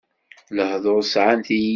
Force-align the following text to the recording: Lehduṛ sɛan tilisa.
Lehduṛ 0.55 1.01
sɛan 1.11 1.39
tilisa. 1.45 1.69